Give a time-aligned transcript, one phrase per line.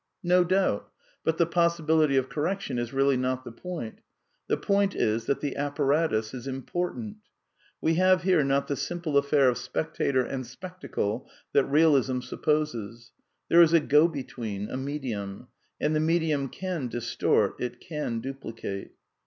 [0.23, 0.89] No doubt;
[1.23, 3.99] but the possibility of correction is really not the point.
[4.47, 7.15] The point is t^nt thf^ fippflrfltnn in impnrtnTit
[7.81, 13.11] We have here not the smipie affair of spectator and spectacle that Eealism supposes.
[13.47, 15.49] There is a go between, a medium.
[15.63, 18.93] \ And the medium can distort; it can duplicate.